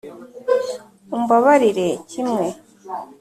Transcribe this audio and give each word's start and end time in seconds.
umbabarire 1.15 1.87
kimwe. 2.09 2.45